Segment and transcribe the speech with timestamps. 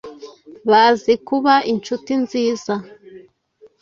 [0.69, 2.73] bazi kuba incuti nziza,